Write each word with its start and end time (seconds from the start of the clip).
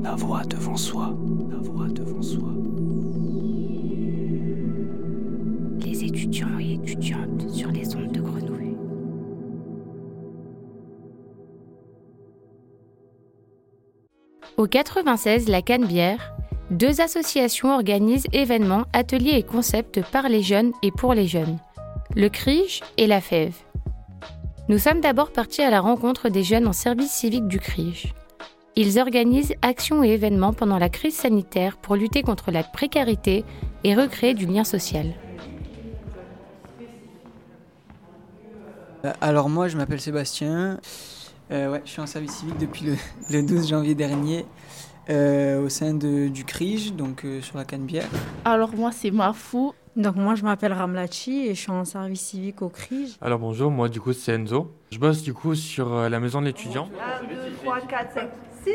La 0.00 0.14
voix 0.14 0.44
devant 0.44 0.76
soi. 0.76 1.12
La 1.50 1.56
voix 1.56 1.88
devant 1.88 2.22
soi. 2.22 2.48
Les 5.84 6.04
étudiants 6.04 6.58
et 6.60 6.74
étudiantes 6.74 7.50
sur 7.50 7.70
les 7.70 7.96
ondes 7.96 8.12
de 8.12 8.20
grenouille. 8.20 8.76
Au 14.56 14.66
96 14.66 15.48
La 15.48 15.62
Canebière, 15.62 16.32
deux 16.70 17.00
associations 17.00 17.74
organisent 17.74 18.28
événements, 18.32 18.84
ateliers 18.92 19.36
et 19.38 19.42
concepts 19.42 20.00
par 20.12 20.28
les 20.28 20.42
jeunes 20.42 20.72
et 20.82 20.92
pour 20.92 21.12
les 21.12 21.26
jeunes. 21.26 21.58
Le 22.14 22.28
CRIGE 22.28 22.82
et 22.98 23.08
la 23.08 23.20
FEV. 23.20 23.52
Nous 24.68 24.78
sommes 24.78 25.00
d'abord 25.00 25.32
partis 25.32 25.62
à 25.62 25.70
la 25.70 25.80
rencontre 25.80 26.28
des 26.28 26.44
jeunes 26.44 26.68
en 26.68 26.72
service 26.72 27.10
civique 27.10 27.48
du 27.48 27.58
CRIGE. 27.58 28.14
Ils 28.80 29.00
organisent 29.00 29.54
actions 29.60 30.04
et 30.04 30.10
événements 30.10 30.52
pendant 30.52 30.78
la 30.78 30.88
crise 30.88 31.16
sanitaire 31.16 31.78
pour 31.78 31.96
lutter 31.96 32.22
contre 32.22 32.52
la 32.52 32.62
précarité 32.62 33.44
et 33.82 33.92
recréer 33.92 34.34
du 34.34 34.46
lien 34.46 34.62
social. 34.62 35.14
Euh, 39.04 39.12
Alors 39.20 39.48
moi, 39.48 39.66
je 39.66 39.76
m'appelle 39.76 40.00
Sébastien. 40.00 40.78
Euh, 41.50 41.72
ouais, 41.72 41.82
je 41.84 41.90
suis 41.90 42.00
en 42.00 42.06
service 42.06 42.36
civique 42.36 42.58
depuis 42.58 42.84
le, 42.84 42.94
le 43.30 43.42
12 43.42 43.68
janvier 43.68 43.96
dernier 43.96 44.46
euh, 45.10 45.60
au 45.60 45.68
sein 45.68 45.94
de, 45.94 46.28
du 46.28 46.44
CRIGE, 46.44 46.92
donc 46.92 47.24
euh, 47.24 47.40
sur 47.40 47.58
la 47.58 47.64
Canebière. 47.64 48.06
Alors 48.44 48.76
moi 48.76 48.92
c'est 48.92 49.10
Mafou. 49.10 49.72
Donc 49.98 50.14
moi 50.14 50.36
je 50.36 50.44
m'appelle 50.44 50.72
Ramlachi 50.72 51.48
et 51.48 51.56
je 51.56 51.60
suis 51.60 51.72
en 51.72 51.84
service 51.84 52.20
civique 52.20 52.62
au 52.62 52.68
CRIGE. 52.68 53.18
Alors 53.20 53.40
bonjour, 53.40 53.68
moi 53.68 53.88
du 53.88 54.00
coup 54.00 54.12
c'est 54.12 54.32
Enzo. 54.32 54.72
Je 54.92 54.98
bosse 55.00 55.24
du 55.24 55.34
coup 55.34 55.56
sur 55.56 55.92
euh, 55.92 56.08
la 56.08 56.20
maison 56.20 56.40
de 56.40 56.46
l'étudiant. 56.46 56.88
1, 57.24 57.26
2, 57.26 57.34
3, 57.64 57.80
4, 57.80 58.12
5, 58.12 58.28
6. 58.62 58.72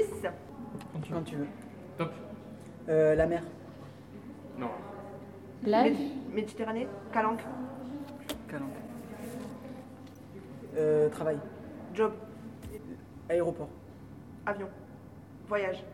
Quand 1.10 1.22
tu 1.24 1.38
veux. 1.38 1.48
Top. 1.98 2.12
Euh, 2.90 3.16
la 3.16 3.26
mer. 3.26 3.42
Non. 4.60 4.68
Méditerranée, 6.34 6.90
Calanque, 7.14 7.40
Calanque. 8.50 8.70
Euh, 10.76 11.08
travail. 11.08 11.38
job, 11.94 12.12
Aéroport. 13.30 13.70
avion, 14.46 14.68
voyage. 15.48 15.86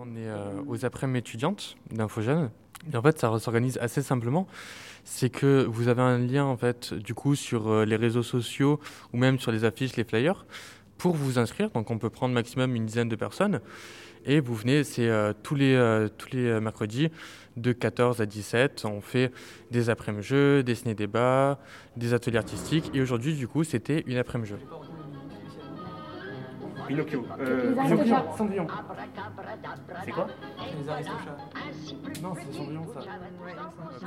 On 0.00 0.14
est 0.14 0.28
euh, 0.28 0.62
aux 0.68 0.84
après-midi 0.84 1.18
étudiantes 1.18 1.76
d'Infogène. 1.90 2.50
Et 2.92 2.96
en 2.96 3.02
fait 3.02 3.18
ça 3.18 3.36
s'organise 3.40 3.78
assez 3.78 4.00
simplement. 4.00 4.46
C'est 5.02 5.28
que 5.28 5.64
vous 5.64 5.88
avez 5.88 6.02
un 6.02 6.18
lien 6.18 6.44
en 6.44 6.56
fait 6.56 6.94
du 6.94 7.14
coup 7.14 7.34
sur 7.34 7.68
euh, 7.68 7.84
les 7.84 7.96
réseaux 7.96 8.22
sociaux 8.22 8.78
ou 9.12 9.16
même 9.16 9.40
sur 9.40 9.50
les 9.50 9.64
affiches, 9.64 9.96
les 9.96 10.04
flyers 10.04 10.46
pour 10.98 11.16
vous 11.16 11.40
inscrire. 11.40 11.70
Donc 11.70 11.90
on 11.90 11.98
peut 11.98 12.10
prendre 12.10 12.32
maximum 12.32 12.76
une 12.76 12.86
dizaine 12.86 13.08
de 13.08 13.16
personnes. 13.16 13.60
Et 14.24 14.38
vous 14.38 14.54
venez, 14.54 14.84
c'est 14.84 15.08
euh, 15.08 15.32
tous 15.42 15.56
les, 15.56 16.06
tous 16.16 16.30
les 16.30 16.60
mercredis 16.60 17.08
de 17.56 17.72
14 17.72 18.20
à 18.20 18.26
17. 18.26 18.84
On 18.84 19.00
fait 19.00 19.32
des 19.72 19.90
après-midi 19.90 20.28
jeux, 20.28 20.62
des 20.62 20.76
ciné-débats, 20.76 21.58
des 21.96 22.14
ateliers 22.14 22.38
artistiques. 22.38 22.90
Et 22.94 23.00
aujourd'hui, 23.00 23.34
du 23.34 23.48
coup, 23.48 23.64
c'était 23.64 24.04
une 24.06 24.18
après-midi. 24.18 24.54
Pinocchio. 26.88 27.24
Euh, 27.38 27.74
Pinocchio. 27.74 28.14
Cendrillon. 28.36 28.66
C'est 30.04 30.10
quoi 30.10 30.26
Les 30.82 30.88
Aristochats. 30.88 31.36
Non, 32.22 32.34
c'est 32.34 32.52
Cendrillon, 32.56 32.86
ça. 32.94 33.00
À 33.00 33.04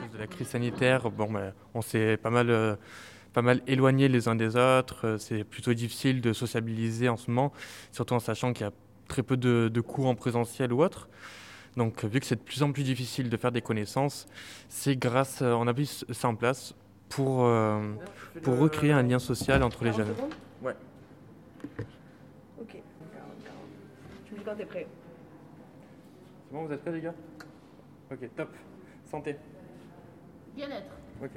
cause 0.02 0.12
de 0.14 0.18
la 0.18 0.28
crise 0.28 0.48
sanitaire, 0.48 1.10
bon, 1.12 1.32
ben, 1.32 1.54
on 1.74 1.82
s'est 1.82 2.18
pas 2.18 2.30
mal, 2.30 2.50
euh, 2.50 2.76
pas 3.34 3.42
mal 3.42 3.62
éloignés 3.68 4.08
les 4.10 4.28
uns 4.28 4.36
des 4.36 4.56
autres. 4.58 5.08
Euh, 5.08 5.18
C'est 5.18 5.44
plutôt 5.44 5.74
difficile 5.74 6.20
de 6.22 6.34
sociabiliser 6.34 7.08
en 7.08 7.18
ce 7.18 7.30
moment, 7.32 7.54
surtout 7.92 8.16
en 8.16 8.20
sachant 8.20 8.52
qu'il 8.54 8.66
y 8.66 8.70
a 8.70 8.74
très 9.08 9.24
peu 9.24 9.38
de, 9.38 9.70
de 9.74 9.82
cours 9.82 10.08
en 10.08 10.16
présentiel 10.16 10.74
ou 10.74 10.82
autre. 10.84 11.08
Donc, 11.78 12.04
vu 12.04 12.20
que 12.20 12.26
c'est 12.26 12.36
de 12.36 12.42
plus 12.42 12.64
en 12.64 12.72
plus 12.74 12.84
difficile 12.84 13.30
de 13.30 13.38
faire 13.38 13.52
des 13.52 13.62
connaissances, 13.62 14.26
c'est 14.68 14.98
grâce, 14.98 15.42
euh, 15.42 15.54
on 15.54 15.68
a 15.68 15.74
mis 15.74 15.86
ça 16.10 16.28
en 16.28 16.36
place 16.36 16.76
pour, 17.08 17.46
euh, 17.46 17.80
pour 18.44 18.58
recréer 18.58 18.92
un 18.92 19.04
lien 19.04 19.20
social 19.20 19.64
entre 19.64 19.84
les 19.86 19.94
jeunes. 19.94 20.14
Ouais. 20.62 20.76
Ok. 22.60 22.76
Tu 24.26 24.34
me 24.34 24.40
dis 24.40 24.41
quand 24.52 24.58
t'es 24.58 24.66
prêt. 24.66 24.88
C'est 26.50 26.54
bon, 26.54 26.66
vous 26.66 26.74
êtes 26.74 26.82
prêts, 26.82 26.92
les 26.92 27.02
gars? 27.02 27.14
Ok, 28.12 28.30
top. 28.36 28.50
Santé. 29.10 29.38
Bien-être. 30.56 30.92
Ok. 31.24 31.30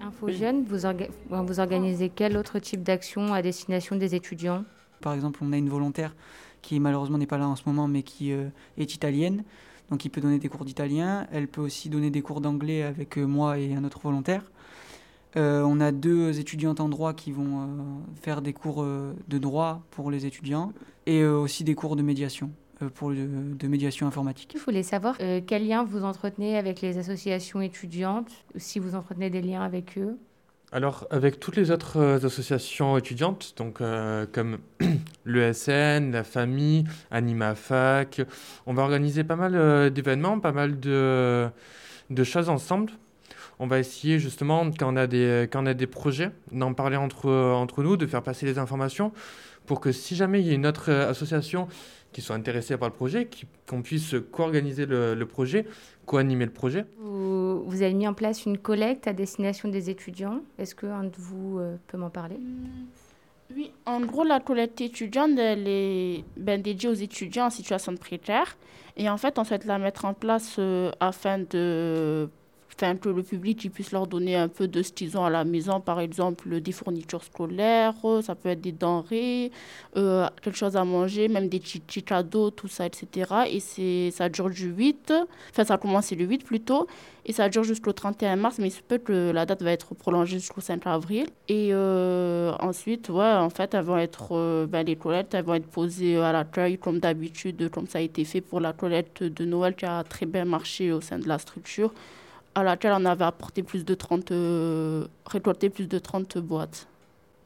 Info 0.00 0.28
vous, 0.28 0.86
orga- 0.86 1.10
vous 1.28 1.60
organisez 1.60 2.08
quel 2.08 2.36
autre 2.36 2.58
type 2.60 2.82
d'action 2.82 3.34
à 3.34 3.42
destination 3.42 3.96
des 3.96 4.14
étudiants? 4.14 4.64
Par 5.00 5.12
exemple, 5.14 5.40
on 5.42 5.52
a 5.52 5.56
une 5.56 5.68
volontaire 5.68 6.14
qui 6.62 6.78
malheureusement 6.78 7.18
n'est 7.18 7.26
pas 7.26 7.38
là 7.38 7.48
en 7.48 7.56
ce 7.56 7.64
moment, 7.66 7.88
mais 7.88 8.02
qui 8.02 8.32
euh, 8.32 8.48
est 8.78 8.94
italienne. 8.94 9.42
Donc, 9.90 10.04
il 10.04 10.10
peut 10.10 10.20
donner 10.20 10.38
des 10.38 10.48
cours 10.48 10.64
d'italien. 10.64 11.26
Elle 11.32 11.48
peut 11.48 11.60
aussi 11.60 11.88
donner 11.88 12.10
des 12.10 12.22
cours 12.22 12.40
d'anglais 12.40 12.84
avec 12.84 13.18
euh, 13.18 13.24
moi 13.24 13.58
et 13.58 13.74
un 13.74 13.82
autre 13.82 13.98
volontaire. 13.98 14.44
Euh, 15.36 15.62
on 15.62 15.80
a 15.80 15.92
deux 15.92 16.40
étudiantes 16.40 16.80
en 16.80 16.88
droit 16.88 17.12
qui 17.14 17.30
vont 17.30 17.60
euh, 17.60 17.66
faire 18.20 18.42
des 18.42 18.52
cours 18.52 18.82
euh, 18.82 19.14
de 19.28 19.38
droit 19.38 19.82
pour 19.92 20.10
les 20.10 20.26
étudiants 20.26 20.72
et 21.06 21.20
euh, 21.20 21.36
aussi 21.38 21.62
des 21.62 21.74
cours 21.76 21.94
de 21.94 22.02
médiation, 22.02 22.50
euh, 22.82 22.88
pour 22.92 23.10
le- 23.10 23.54
de 23.54 23.68
médiation 23.68 24.06
informatique. 24.08 24.54
Je 24.58 24.64
voulais 24.64 24.82
savoir 24.82 25.16
euh, 25.20 25.40
quels 25.46 25.66
liens 25.68 25.84
vous 25.84 26.02
entretenez 26.04 26.56
avec 26.58 26.80
les 26.80 26.98
associations 26.98 27.60
étudiantes, 27.60 28.30
si 28.56 28.80
vous 28.80 28.94
entretenez 28.96 29.30
des 29.30 29.40
liens 29.40 29.62
avec 29.62 29.96
eux? 29.98 30.18
Alors, 30.72 31.06
avec 31.10 31.40
toutes 31.40 31.56
les 31.56 31.72
autres 31.72 32.24
associations 32.24 32.96
étudiantes, 32.96 33.54
donc 33.56 33.80
euh, 33.80 34.24
comme 34.32 34.58
l'ESN, 35.24 36.12
la 36.12 36.22
famille, 36.24 36.84
Anima 37.10 37.54
Fac, 37.54 38.20
on 38.66 38.74
va 38.74 38.82
organiser 38.82 39.24
pas 39.24 39.36
mal 39.36 39.54
euh, 39.56 39.90
d'événements, 39.90 40.38
pas 40.38 40.52
mal 40.52 40.78
de, 40.78 41.48
de 42.10 42.24
choses 42.24 42.48
ensemble. 42.48 42.92
On 43.62 43.66
va 43.66 43.78
essayer 43.78 44.18
justement, 44.18 44.70
quand 44.70 44.92
on 44.92 44.96
a 44.96 45.06
des, 45.06 45.46
quand 45.52 45.62
on 45.62 45.66
a 45.66 45.74
des 45.74 45.86
projets, 45.86 46.30
d'en 46.50 46.72
parler 46.72 46.96
entre, 46.96 47.30
entre 47.30 47.82
nous, 47.82 47.98
de 47.98 48.06
faire 48.06 48.22
passer 48.22 48.46
les 48.46 48.58
informations 48.58 49.12
pour 49.66 49.80
que 49.80 49.92
si 49.92 50.16
jamais 50.16 50.40
il 50.40 50.46
y 50.46 50.50
a 50.50 50.54
une 50.54 50.66
autre 50.66 50.90
euh, 50.90 51.10
association 51.10 51.68
qui 52.10 52.22
soit 52.22 52.34
intéressée 52.34 52.78
par 52.78 52.88
le 52.88 52.94
projet, 52.94 53.28
qu'on 53.68 53.82
puisse 53.82 54.14
co-organiser 54.32 54.86
le, 54.86 55.14
le 55.14 55.26
projet, 55.26 55.66
co-animer 56.06 56.46
le 56.46 56.50
projet. 56.52 56.86
Vous, 56.98 57.62
vous 57.64 57.82
avez 57.82 57.92
mis 57.92 58.08
en 58.08 58.14
place 58.14 58.46
une 58.46 58.56
collecte 58.56 59.06
à 59.06 59.12
destination 59.12 59.68
des 59.68 59.90
étudiants. 59.90 60.40
Est-ce 60.58 60.74
qu'un 60.74 61.04
de 61.04 61.16
vous 61.18 61.58
euh, 61.58 61.76
peut 61.86 61.98
m'en 61.98 62.10
parler? 62.10 62.40
Oui, 63.54 63.72
en 63.84 64.00
gros, 64.00 64.24
la 64.24 64.40
collecte 64.40 64.80
étudiante, 64.80 65.38
elle 65.38 65.68
est 65.68 66.24
ben, 66.38 66.62
dédiée 66.62 66.88
aux 66.88 66.94
étudiants 66.94 67.46
en 67.46 67.50
situation 67.50 67.92
de 67.92 67.98
précaire. 67.98 68.56
Et 68.96 69.10
en 69.10 69.18
fait, 69.18 69.38
on 69.38 69.44
souhaite 69.44 69.66
la 69.66 69.78
mettre 69.78 70.06
en 70.06 70.14
place 70.14 70.56
euh, 70.58 70.90
afin 70.98 71.38
de, 71.38 72.28
afin 72.82 72.96
que 72.96 73.08
le 73.08 73.22
public 73.22 73.70
puisse 73.72 73.92
leur 73.92 74.06
donner 74.06 74.36
un 74.36 74.48
peu 74.48 74.66
de 74.66 74.82
ce 74.82 74.92
qu'ils 74.92 75.18
ont 75.18 75.24
à 75.24 75.30
la 75.30 75.44
maison, 75.44 75.80
par 75.80 76.00
exemple 76.00 76.60
des 76.60 76.72
fournitures 76.72 77.22
scolaires, 77.22 77.94
ça 78.22 78.34
peut 78.34 78.48
être 78.48 78.60
des 78.60 78.72
denrées, 78.72 79.50
euh, 79.96 80.26
quelque 80.42 80.56
chose 80.56 80.76
à 80.76 80.84
manger, 80.84 81.28
même 81.28 81.48
des 81.48 81.60
petits, 81.60 81.82
tout 81.82 82.68
ça, 82.68 82.86
etc. 82.86 83.32
Et 83.50 84.10
ça 84.10 84.28
dure 84.28 84.50
du 84.50 84.68
8, 84.70 85.12
enfin 85.50 85.64
ça 85.64 85.74
a 85.74 85.78
commencé 85.78 86.14
le 86.14 86.24
8 86.24 86.44
plutôt, 86.44 86.86
et 87.26 87.32
ça 87.32 87.48
dure 87.48 87.64
jusqu'au 87.64 87.92
31 87.92 88.36
mars, 88.36 88.56
mais 88.58 88.68
il 88.68 88.72
se 88.72 88.80
peut 88.80 88.98
que 88.98 89.30
la 89.30 89.44
date 89.44 89.62
va 89.62 89.72
être 89.72 89.94
prolongée 89.94 90.38
jusqu'au 90.38 90.62
5 90.62 90.86
avril. 90.86 91.26
Et 91.48 91.68
euh, 91.72 92.52
ensuite, 92.60 93.10
ouais, 93.10 93.32
en 93.34 93.50
fait, 93.50 93.74
elles 93.74 93.84
vont 93.84 93.98
être, 93.98 94.28
euh, 94.32 94.66
ben, 94.66 94.86
les 94.86 94.96
collectes, 94.96 95.34
elles 95.34 95.44
vont 95.44 95.54
être 95.54 95.68
posées 95.68 96.16
à 96.16 96.32
l'accueil 96.32 96.78
comme 96.78 96.98
d'habitude, 96.98 97.70
comme 97.70 97.86
ça 97.86 97.98
a 97.98 98.02
été 98.02 98.24
fait 98.24 98.40
pour 98.40 98.60
la 98.60 98.72
collecte 98.72 99.22
de 99.22 99.44
Noël 99.44 99.74
qui 99.74 99.84
a 99.84 100.02
très 100.02 100.26
bien 100.26 100.44
marché 100.46 100.92
au 100.92 101.00
sein 101.00 101.18
de 101.18 101.28
la 101.28 101.38
structure, 101.38 101.92
à 102.60 102.64
laquelle 102.64 102.92
on 102.96 103.04
avait 103.04 103.24
apporté 103.24 103.62
plus 103.62 103.84
de 103.84 103.94
30, 103.94 104.30
euh, 104.32 105.06
récolté 105.26 105.70
plus 105.70 105.88
de 105.88 105.98
30 105.98 106.38
boîtes. 106.38 106.88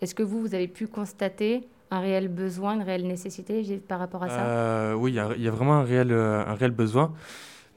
Est-ce 0.00 0.14
que 0.14 0.22
vous, 0.22 0.40
vous 0.40 0.54
avez 0.54 0.68
pu 0.68 0.86
constater 0.86 1.66
un 1.90 2.00
réel 2.00 2.28
besoin, 2.28 2.74
une 2.74 2.82
réelle 2.82 3.06
nécessité 3.06 3.62
par 3.88 3.98
rapport 4.00 4.22
à 4.22 4.28
ça? 4.28 4.40
Euh, 4.40 4.94
oui, 4.94 5.12
il 5.12 5.14
y, 5.14 5.18
a- 5.20 5.30
il 5.36 5.42
y 5.42 5.48
a 5.48 5.50
vraiment 5.50 5.74
un 5.74 5.84
réel, 5.84 6.12
euh, 6.12 6.44
un 6.46 6.54
réel 6.54 6.72
besoin. 6.72 7.12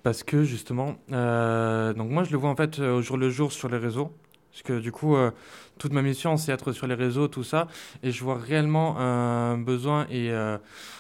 Parce 0.04 0.24
que 0.24 0.44
justement, 0.44 0.95
euh, 1.12 1.94
donc 1.94 2.10
moi 2.10 2.24
je 2.24 2.31
le 2.31 2.38
vois 2.38 2.50
en 2.50 2.56
fait 2.56 2.80
au 2.80 3.01
jour 3.01 3.18
le 3.18 3.30
jour 3.30 3.51
sur 3.51 3.68
les 3.68 3.78
réseaux. 3.78 4.12
Parce 4.57 4.63
que 4.63 4.80
du 4.80 4.92
coup, 4.92 5.15
euh, 5.15 5.30
toute 5.77 5.94
ma 5.94 6.01
mission 6.01 6.36
c'est 6.36 6.51
être 6.51 6.71
sur 6.71 6.88
les 6.88 6.95
réseaux, 6.95 7.27
tout 7.27 7.44
ça. 7.44 7.68
Et 8.01 8.12
je 8.12 8.24
vois 8.24 8.39
réellement 8.39 8.98
un 8.98 9.56
besoin 9.59 10.07
et 10.09 10.31
euh, 10.31 10.57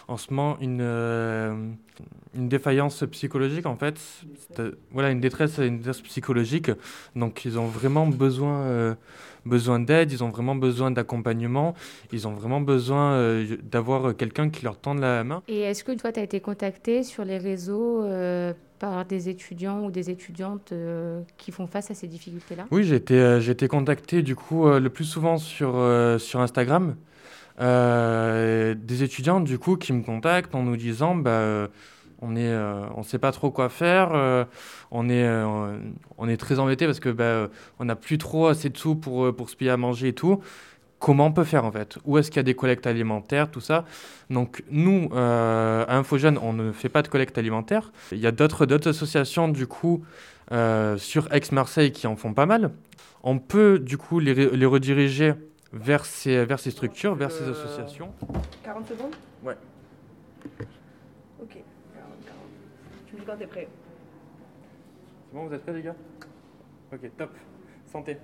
en 0.07 0.17
ce 0.17 0.31
moment 0.31 0.59
une, 0.61 0.81
euh, 0.81 1.71
une 2.35 2.49
défaillance 2.49 3.03
psychologique 3.09 3.65
en 3.65 3.75
fait. 3.75 3.99
Voilà, 4.91 5.09
une 5.09 5.21
détresse, 5.21 5.57
une 5.57 5.77
détresse 5.77 6.01
psychologique. 6.01 6.69
Donc 7.15 7.45
ils 7.45 7.57
ont 7.57 7.65
vraiment 7.65 8.05
besoin, 8.05 8.95
besoin 9.47 9.79
d'aide, 9.79 10.11
ils 10.11 10.23
ont 10.23 10.29
vraiment 10.29 10.55
besoin 10.55 10.91
d'accompagnement, 10.91 11.73
ils 12.11 12.27
ont 12.27 12.33
vraiment 12.33 12.61
besoin 12.61 13.13
euh, 13.13 13.57
d'avoir 13.63 14.15
quelqu'un 14.15 14.49
qui 14.49 14.63
leur 14.63 14.77
tende 14.77 14.99
la 14.99 15.23
main. 15.23 15.41
Et 15.47 15.61
est-ce 15.61 15.83
que 15.83 15.93
toi, 15.93 16.11
tu 16.11 16.19
as 16.19 16.23
été 16.23 16.39
contacté 16.39 17.03
sur 17.03 17.25
les 17.25 17.37
réseaux 17.37 18.03
euh, 18.03 18.53
par 18.79 19.05
des 19.05 19.29
étudiants 19.29 19.83
ou 19.85 19.91
des 19.91 20.09
étudiantes 20.09 20.71
euh, 20.71 21.21
qui 21.37 21.51
font 21.51 21.67
face 21.67 21.89
à 21.91 21.93
ces 21.93 22.07
difficultés-là? 22.07 22.65
Oui, 22.71 22.83
j'ai 22.83 22.95
été, 22.95 23.15
euh, 23.19 23.39
j'ai 23.39 23.53
été 23.53 23.67
contacté 23.67 24.21
du 24.21 24.35
coup 24.35 24.67
euh, 24.67 24.79
le 24.79 24.89
plus 24.89 25.05
souvent 25.05 25.37
sur, 25.37 25.73
euh, 25.75 26.17
sur 26.17 26.41
Instagram 26.41 26.95
euh, 27.59 28.75
des 28.75 29.01
étudiants 29.01 29.39
du 29.39 29.57
coup 29.57 29.77
qui 29.77 29.91
me 29.93 30.03
contactent 30.03 30.53
en 30.53 30.61
nous 30.63 30.77
disant 30.77 31.15
bah, 31.15 31.67
on 32.21 32.35
est, 32.35 32.55
on 32.95 33.03
sait 33.03 33.19
pas 33.19 33.31
trop 33.31 33.51
quoi 33.51 33.69
faire, 33.69 34.47
on 34.91 35.09
est, 35.09 35.27
on 36.17 36.27
est 36.27 36.37
très 36.37 36.59
embêté 36.59 36.85
parce 36.85 36.99
que 36.99 37.09
bah, 37.09 37.49
on 37.79 37.85
n'a 37.85 37.95
plus 37.95 38.17
trop 38.17 38.47
assez 38.47 38.69
de 38.69 38.77
sous 38.77 38.95
pour, 38.95 39.35
pour 39.35 39.49
se 39.49 39.55
payer 39.55 39.71
à 39.71 39.77
manger 39.77 40.09
et 40.09 40.13
tout 40.13 40.41
comment 40.99 41.27
on 41.27 41.31
peut 41.31 41.43
faire 41.43 41.65
en 41.65 41.71
fait? 41.71 41.97
Où 42.05 42.17
est-ce 42.17 42.29
qu'il 42.31 42.37
y 42.37 42.39
a 42.39 42.43
des 42.43 42.55
collectes 42.55 42.87
alimentaires, 42.87 43.49
tout 43.51 43.61
ça? 43.61 43.85
Donc 44.29 44.63
nous, 44.69 45.09
euh, 45.13 45.85
à 45.87 45.97
Infogène, 45.97 46.37
on 46.41 46.53
ne 46.53 46.71
fait 46.71 46.89
pas 46.89 47.01
de 47.01 47.07
collecte 47.07 47.37
alimentaire. 47.37 47.91
Il 48.11 48.19
y 48.19 48.27
a 48.27 48.31
d'autres 48.31 48.87
associations 48.87 49.47
du 49.47 49.67
coup 49.67 50.03
euh, 50.51 50.97
sur 50.97 51.31
Aix-Marseille 51.33 51.91
qui 51.91 52.07
en 52.07 52.15
font 52.15 52.33
pas 52.33 52.45
mal. 52.45 52.71
On 53.23 53.39
peut 53.39 53.79
du 53.79 53.97
coup 53.97 54.19
les, 54.19 54.33
les 54.33 54.65
rediriger 54.65 55.33
vers 55.73 56.05
ces, 56.05 56.45
vers 56.45 56.59
ces 56.59 56.71
structures, 56.71 57.15
vers 57.15 57.31
ces 57.31 57.47
associations. 57.49 58.11
40 58.63 58.87
secondes? 58.87 59.15
Ouais. 59.43 59.57
Ok, 61.41 61.49
40, 61.49 61.63
40. 61.93 62.37
Tu 63.07 63.15
me 63.15 63.19
dis 63.19 63.25
quand 63.25 63.37
t'es 63.37 63.47
prêt. 63.47 63.67
C'est 65.29 65.35
bon, 65.35 65.47
vous 65.47 65.53
êtes 65.53 65.63
prêts 65.63 65.73
les 65.73 65.81
gars? 65.81 65.95
Ok, 66.93 67.17
top. 67.17 67.31
Santé. 67.85 68.17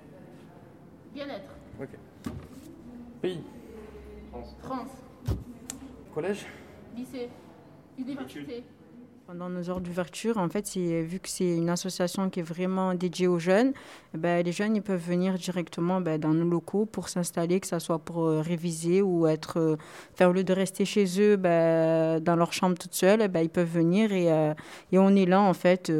Bien-être. 1.12 1.50
Ok. 1.80 1.88
Pays. 3.22 3.42
France. 4.30 4.56
France. 4.60 4.90
Collège? 6.12 6.46
Lycée. 6.94 7.30
Université. 7.98 8.64
Pendant 9.26 9.48
nos 9.48 9.70
heures 9.70 9.80
d'ouverture, 9.80 10.36
en 10.36 10.50
fait, 10.50 10.76
vu 10.76 11.18
que 11.18 11.30
c'est 11.30 11.56
une 11.56 11.70
association 11.70 12.28
qui 12.28 12.40
est 12.40 12.42
vraiment 12.42 12.92
dédiée 12.92 13.26
aux 13.26 13.38
jeunes, 13.38 13.72
eh 14.14 14.18
ben, 14.18 14.44
les 14.44 14.52
jeunes 14.52 14.76
ils 14.76 14.82
peuvent 14.82 15.02
venir 15.02 15.34
directement 15.34 16.02
ben, 16.02 16.20
dans 16.20 16.34
nos 16.34 16.44
locaux 16.44 16.84
pour 16.84 17.08
s'installer, 17.08 17.58
que 17.58 17.66
ce 17.66 17.78
soit 17.78 17.98
pour 17.98 18.26
euh, 18.26 18.42
réviser 18.42 19.00
ou 19.00 19.26
être, 19.26 19.58
euh, 19.58 19.76
faire 20.14 20.28
au 20.28 20.32
lieu 20.34 20.44
de 20.44 20.52
rester 20.52 20.84
chez 20.84 21.06
eux 21.20 21.36
ben, 21.36 22.20
dans 22.20 22.36
leur 22.36 22.52
chambre 22.52 22.76
toute 22.76 22.92
seule, 22.92 23.22
eh 23.22 23.42
ils 23.42 23.48
peuvent 23.48 23.72
venir 23.72 24.12
et, 24.12 24.30
euh, 24.30 24.52
et, 24.92 24.98
on 24.98 25.16
est 25.16 25.24
là 25.24 25.40
en 25.40 25.54
fait. 25.54 25.90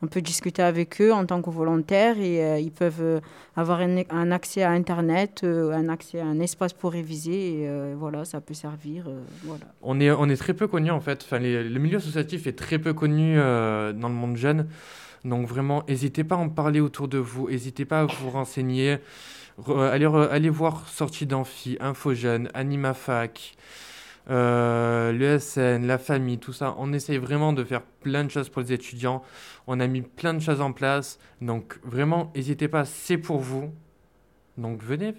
on 0.00 0.06
peut 0.06 0.22
discuter 0.22 0.62
avec 0.62 1.00
eux 1.00 1.12
en 1.12 1.26
tant 1.26 1.42
que 1.42 1.50
volontaires 1.50 2.18
et 2.20 2.60
ils 2.60 2.70
peuvent 2.70 3.20
avoir 3.56 3.80
un, 3.80 4.30
accès 4.30 4.62
à 4.62 4.70
Internet, 4.70 5.42
un 5.42 5.88
accès 5.88 6.20
à 6.20 6.26
un 6.26 6.38
espace 6.38 6.72
pour 6.72 6.92
réviser 6.92 7.62
et 7.62 7.94
voilà, 7.94 8.24
ça 8.24 8.40
peut 8.40 8.54
servir. 8.54 9.06
On 9.82 9.98
est, 10.00 10.36
très 10.36 10.54
peu 10.54 10.68
connus 10.68 10.92
en 10.92 11.00
fait. 11.00 11.26
Le 11.32 11.78
milieu 11.78 11.96
associatif 11.96 12.46
est 12.46 12.52
très 12.52 12.67
très 12.68 12.78
peu 12.78 12.92
connu 12.92 13.36
euh, 13.38 13.94
dans 13.94 14.10
le 14.10 14.14
monde 14.14 14.36
jeune. 14.36 14.68
Donc 15.24 15.48
vraiment, 15.48 15.84
n'hésitez 15.88 16.22
pas 16.22 16.34
à 16.34 16.38
en 16.38 16.50
parler 16.50 16.80
autour 16.80 17.08
de 17.08 17.16
vous, 17.16 17.48
n'hésitez 17.48 17.86
pas 17.86 18.00
à 18.00 18.04
vous 18.04 18.28
renseigner. 18.28 18.98
allez, 19.66 20.04
allez, 20.04 20.50
voir 20.50 20.86
Sortie 20.86 21.24
d'Amphi, 21.24 21.78
Info 21.80 22.12
Jeune, 22.12 22.50
AnimaFac, 22.52 23.56
euh, 24.28 25.12
l'ESN, 25.12 25.86
la 25.86 25.96
famille, 25.96 26.36
tout 26.36 26.52
ça. 26.52 26.74
On 26.76 26.92
essaye 26.92 27.16
vraiment 27.16 27.54
de 27.54 27.64
faire 27.64 27.80
plein 27.80 28.22
de 28.22 28.30
choses 28.30 28.50
pour 28.50 28.60
les 28.60 28.74
étudiants. 28.74 29.22
On 29.66 29.80
a 29.80 29.86
mis 29.86 30.02
plein 30.02 30.34
de 30.34 30.40
choses 30.40 30.60
en 30.60 30.72
place. 30.72 31.18
Donc 31.40 31.78
vraiment, 31.84 32.30
n'hésitez 32.36 32.68
pas, 32.68 32.84
c'est 32.84 33.16
pour 33.16 33.38
vous. 33.38 33.72
Donc 34.58 34.82
venez, 34.82 35.14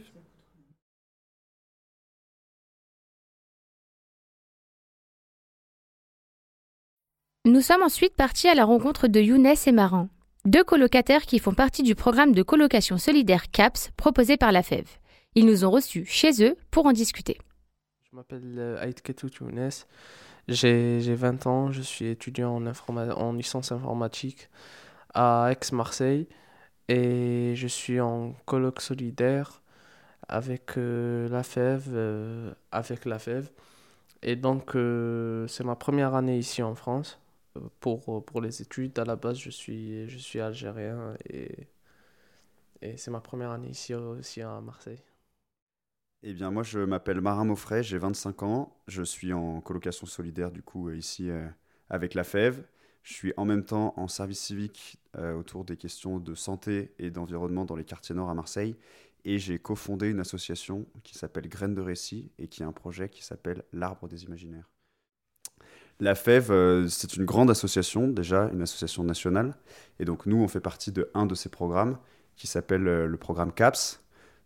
Nous 7.45 7.61
sommes 7.61 7.83
ensuite 7.83 8.17
partis 8.17 8.49
à 8.49 8.53
la 8.53 8.65
rencontre 8.65 9.07
de 9.07 9.21
Younes 9.21 9.47
et 9.65 9.71
Maran, 9.71 10.09
deux 10.43 10.65
colocataires 10.65 11.21
qui 11.21 11.39
font 11.39 11.53
partie 11.53 11.83
du 11.83 11.95
programme 11.95 12.33
de 12.33 12.43
colocation 12.43 12.97
solidaire 12.97 13.49
CAPS 13.49 13.91
proposé 13.95 14.35
par 14.35 14.51
la 14.51 14.61
FEV. 14.61 14.83
Ils 15.35 15.45
nous 15.45 15.63
ont 15.63 15.71
reçus 15.71 16.03
chez 16.05 16.43
eux 16.43 16.57
pour 16.69 16.85
en 16.85 16.91
discuter. 16.91 17.37
Je 18.11 18.17
m'appelle 18.17 18.55
euh, 18.57 18.83
Aït 18.83 19.01
Ketout 19.01 19.29
Younes, 19.39 19.69
j'ai 20.49 20.99
20 20.99 21.47
ans, 21.47 21.71
je 21.71 21.81
suis 21.81 22.07
étudiant 22.07 22.57
en, 22.57 22.67
en 22.91 23.31
licence 23.31 23.71
informatique 23.71 24.49
à 25.13 25.47
Aix-Marseille 25.49 26.27
et 26.89 27.53
je 27.55 27.67
suis 27.67 28.01
en 28.01 28.33
coloc 28.47 28.81
solidaire 28.81 29.61
avec 30.27 30.77
euh, 30.77 31.29
la 31.29 31.43
FEV, 31.43 31.83
euh, 31.87 32.53
avec 32.73 33.05
la 33.05 33.17
FEV. 33.17 33.49
Et 34.23 34.35
donc, 34.35 34.71
c'est 35.47 35.63
ma 35.63 35.77
première 35.77 36.15
année 36.15 36.37
ici 36.37 36.61
en 36.61 36.75
France 36.75 37.17
pour, 37.79 38.25
pour 38.25 38.41
les 38.41 38.61
études. 38.61 38.97
À 38.99 39.05
la 39.05 39.15
base, 39.15 39.37
je 39.37 39.49
suis, 39.49 40.07
je 40.09 40.17
suis 40.17 40.39
algérien 40.39 41.15
et, 41.29 41.67
et 42.81 42.97
c'est 42.97 43.11
ma 43.11 43.21
première 43.21 43.51
année 43.51 43.69
ici 43.69 43.93
aussi 43.93 44.41
à 44.41 44.61
Marseille. 44.61 45.01
Eh 46.23 46.33
bien, 46.33 46.51
moi, 46.51 46.63
je 46.63 46.79
m'appelle 46.79 47.21
Marin 47.21 47.45
Maufray, 47.45 47.81
j'ai 47.83 47.97
25 47.97 48.43
ans. 48.43 48.75
Je 48.87 49.03
suis 49.03 49.31
en 49.33 49.61
colocation 49.61 50.05
solidaire, 50.05 50.51
du 50.51 50.61
coup, 50.61 50.89
ici 50.91 51.29
euh, 51.29 51.47
avec 51.89 52.13
la 52.13 52.23
FEV. 52.23 52.63
Je 53.03 53.13
suis 53.13 53.33
en 53.37 53.45
même 53.45 53.63
temps 53.63 53.93
en 53.97 54.07
service 54.09 54.39
civique 54.41 54.99
euh, 55.17 55.33
autour 55.35 55.63
des 55.63 55.77
questions 55.77 56.19
de 56.19 56.35
santé 56.35 56.93
et 56.99 57.09
d'environnement 57.09 57.63
dans 57.65 57.75
les 57.77 57.85
quartiers 57.85 58.15
nord 58.15 58.29
à 58.29 58.33
Marseille. 58.33 58.75
Et 59.25 59.39
j'ai 59.39 59.59
cofondé 59.59 60.09
une 60.09 60.19
association 60.19 60.85
qui 61.03 61.17
s'appelle 61.17 61.47
Graines 61.47 61.75
de 61.75 61.81
Récit 61.81 62.31
et 62.37 62.47
qui 62.47 62.63
a 62.63 62.67
un 62.67 62.73
projet 62.73 63.09
qui 63.09 63.23
s'appelle 63.23 63.63
L'Arbre 63.71 64.07
des 64.09 64.23
Imaginaires. 64.25 64.69
La 66.01 66.15
FEV, 66.15 66.49
euh, 66.49 66.87
c'est 66.87 67.17
une 67.17 67.25
grande 67.25 67.49
association, 67.49 68.07
déjà 68.07 68.49
une 68.53 68.61
association 68.61 69.03
nationale. 69.03 69.53
Et 69.99 70.05
donc 70.05 70.25
nous, 70.25 70.37
on 70.37 70.47
fait 70.47 70.61
partie 70.61 70.91
de 70.91 71.09
un 71.13 71.25
de 71.25 71.35
ces 71.35 71.49
programmes 71.49 71.97
qui 72.37 72.47
s'appelle 72.47 72.87
euh, 72.87 73.05
le 73.05 73.17
programme 73.17 73.51
CAPS. 73.51 74.01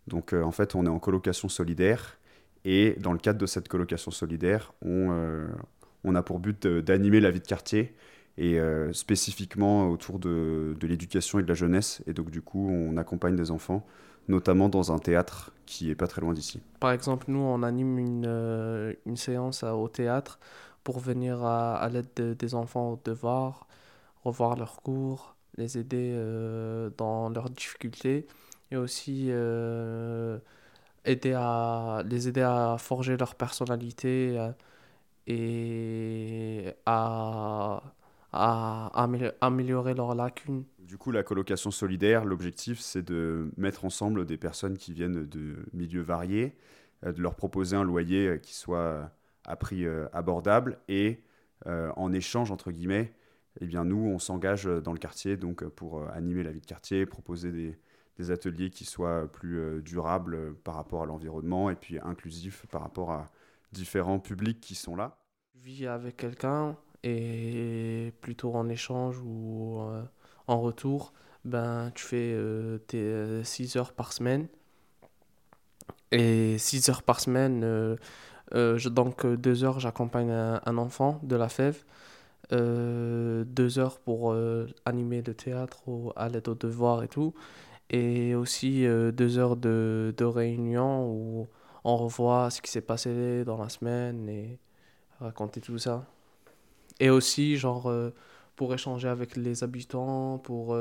Donc 0.08 0.32
euh, 0.32 0.42
en 0.42 0.50
fait, 0.50 0.74
on 0.74 0.84
est 0.84 0.88
en 0.88 0.98
colocation 0.98 1.48
solidaire. 1.48 2.18
Et 2.64 2.96
dans 2.98 3.12
le 3.12 3.18
cadre 3.18 3.38
de 3.38 3.46
cette 3.46 3.68
colocation 3.68 4.10
solidaire, 4.10 4.72
on, 4.82 6.14
a 6.14 6.22
pour 6.22 6.38
but 6.38 6.66
d'animer 6.66 7.20
la 7.20 7.30
vie 7.30 7.40
de 7.40 7.46
quartier 7.46 7.94
et 8.38 8.58
spécifiquement 8.92 9.90
autour 9.90 10.18
de, 10.18 10.74
l'éducation 10.80 11.38
et 11.38 11.42
de 11.42 11.48
la 11.48 11.52
jeunesse. 11.52 12.02
Et 12.06 12.14
donc 12.14 12.30
du 12.30 12.40
coup, 12.40 12.66
on 12.70 12.96
accompagne 12.96 13.36
des 13.36 13.50
enfants, 13.50 13.84
notamment 14.28 14.70
dans 14.70 14.92
un 14.92 14.98
théâtre 14.98 15.52
qui 15.66 15.90
est 15.90 15.94
pas 15.94 16.06
très 16.06 16.22
loin 16.22 16.32
d'ici. 16.32 16.62
Par 16.80 16.92
exemple, 16.92 17.26
nous, 17.28 17.40
on 17.40 17.62
anime 17.62 17.98
une 17.98 19.16
séance 19.16 19.62
au 19.62 19.88
théâtre 19.88 20.38
pour 20.84 21.00
venir 21.00 21.42
à, 21.44 21.88
l'aide 21.88 22.36
des 22.36 22.54
enfants 22.54 22.92
au 22.92 23.00
devoir, 23.04 23.66
revoir 24.22 24.56
leurs 24.56 24.82
cours, 24.82 25.34
les 25.56 25.78
aider 25.78 26.12
euh, 26.14 26.90
dans 26.96 27.30
leurs 27.30 27.50
difficultés 27.50 28.26
et 28.70 28.76
aussi 28.76 29.28
euh, 29.30 30.38
aider 31.04 31.32
à, 31.34 32.02
les 32.06 32.28
aider 32.28 32.42
à 32.42 32.76
forger 32.78 33.16
leur 33.16 33.34
personnalité 33.34 34.38
euh, 34.38 34.50
et 35.26 36.74
à, 36.84 37.82
à, 38.32 39.08
améliorer 39.40 39.94
leurs 39.94 40.14
lacunes. 40.14 40.64
Du 40.80 40.98
coup, 40.98 41.12
la 41.12 41.22
colocation 41.22 41.70
solidaire, 41.70 42.26
l'objectif, 42.26 42.78
c'est 42.78 43.02
de 43.02 43.50
mettre 43.56 43.86
ensemble 43.86 44.26
des 44.26 44.36
personnes 44.36 44.76
qui 44.76 44.92
viennent 44.92 45.26
de 45.26 45.56
milieux 45.72 46.02
variés, 46.02 46.54
de 47.04 47.20
leur 47.22 47.36
proposer 47.36 47.74
un 47.74 47.84
loyer 47.84 48.38
qui 48.42 48.54
soit 48.54 49.10
à 49.46 49.56
prix 49.56 49.84
euh, 49.84 50.06
abordable 50.12 50.78
et 50.88 51.20
euh, 51.66 51.92
en 51.96 52.12
échange, 52.12 52.50
entre 52.50 52.70
guillemets, 52.70 53.12
eh 53.60 53.66
bien, 53.66 53.84
nous, 53.84 53.98
on 53.98 54.18
s'engage 54.18 54.64
dans 54.64 54.92
le 54.92 54.98
quartier 54.98 55.36
donc, 55.36 55.64
pour 55.64 56.00
euh, 56.00 56.08
animer 56.12 56.42
la 56.42 56.50
vie 56.50 56.60
de 56.60 56.66
quartier, 56.66 57.06
proposer 57.06 57.52
des, 57.52 57.78
des 58.18 58.30
ateliers 58.30 58.70
qui 58.70 58.84
soient 58.84 59.30
plus 59.30 59.82
durables 59.82 60.54
par 60.56 60.74
rapport 60.74 61.02
à 61.02 61.06
l'environnement 61.06 61.70
et 61.70 61.76
puis 61.76 61.98
inclusifs 62.00 62.66
par 62.66 62.82
rapport 62.82 63.12
à 63.12 63.30
différents 63.72 64.18
publics 64.18 64.60
qui 64.60 64.74
sont 64.74 64.96
là. 64.96 65.18
Je 65.54 65.64
vis 65.64 65.86
avec 65.86 66.16
quelqu'un 66.16 66.76
et 67.04 68.12
plutôt 68.20 68.54
en 68.54 68.68
échange 68.68 69.20
ou 69.20 69.80
en 70.46 70.60
retour, 70.60 71.12
ben, 71.44 71.92
tu 71.94 72.04
fais 72.04 72.36
tes 72.88 73.44
6 73.44 73.76
heures 73.76 73.92
par 73.92 74.12
semaine. 74.12 74.48
Et 76.10 76.58
6 76.58 76.88
heures 76.88 77.02
par 77.02 77.20
semaine, 77.20 77.96
euh, 78.54 78.78
donc 78.90 79.24
euh, 79.24 79.36
deux 79.36 79.64
heures, 79.64 79.80
j'accompagne 79.80 80.30
un, 80.30 80.78
enfant 80.78 81.20
de 81.22 81.36
la 81.36 81.48
FEV. 81.48 81.84
Euh, 82.52 83.44
deux 83.46 83.78
heures 83.78 83.98
pour 83.98 84.36
animer 84.84 85.22
le 85.22 85.34
théâtre 85.34 85.82
à 86.16 86.28
l'aide 86.28 86.48
aux 86.48 86.54
devoirs 86.54 87.02
et 87.02 87.08
tout. 87.08 87.34
Et 87.90 88.34
aussi 88.34 88.86
deux 88.86 89.38
heures 89.38 89.56
de, 89.56 90.14
de 90.16 90.24
réunion 90.24 91.06
où 91.10 91.46
on 91.84 91.96
revoit 91.96 92.50
ce 92.50 92.62
qui 92.62 92.70
s'est 92.70 92.80
passé 92.80 93.44
dans 93.44 93.58
la 93.58 93.68
semaine 93.68 94.28
et 94.28 94.58
raconter 95.20 95.60
tout 95.60 95.78
ça. 95.78 96.06
Et 97.00 97.10
aussi, 97.10 97.56
genre, 97.56 97.92
pour 98.56 98.74
échanger 98.74 99.08
avec 99.08 99.36
les 99.36 99.64
habitants, 99.64 100.38
pour, 100.38 100.76